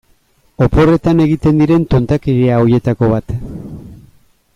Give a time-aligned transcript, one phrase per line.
[0.67, 3.31] Oporretan egiten diren tontakeria horietako bat.